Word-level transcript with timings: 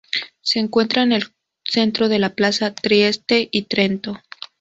Se 0.41 0.57
encuentra 0.57 1.03
en 1.03 1.11
el 1.11 1.25
centro 1.63 2.09
de 2.09 2.17
la 2.17 2.31
Plaza 2.33 2.73
Trieste 2.73 3.49
y 3.51 3.65
Trento. 3.65 4.17